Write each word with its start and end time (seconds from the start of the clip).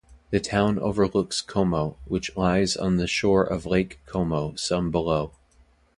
The 0.31 0.39
town 0.39 0.79
overlooks 0.79 1.41
Como, 1.41 1.95
which 2.05 2.35
lies 2.35 2.75
on 2.75 2.97
the 2.97 3.05
shore 3.05 3.43
of 3.43 3.67
Lake 3.67 3.99
Como 4.07 4.55
some 4.55 4.89
below. 4.89 5.31